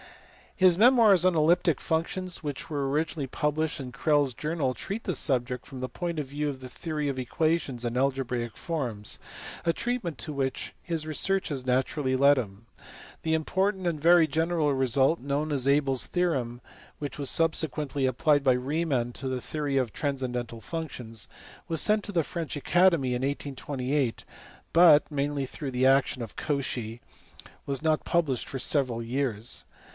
[0.55, 5.65] His memoirs on elliptic functions which were originally published in Crellds Journal treat the subject
[5.65, 9.17] from the point of view of the theory of equations and algebraic forms,
[9.63, 12.65] a treatment to which his researches naturally led him.
[13.23, 16.61] The important and very general result known as Abel s theorem,
[16.97, 21.27] which was subsequently applied by Riemann to the theory of transcendental functions,
[21.67, 24.25] was sent to the French Academy in 1828,
[24.73, 27.01] but (mainly through the action of Cauchy)
[27.67, 29.65] was not published for several years.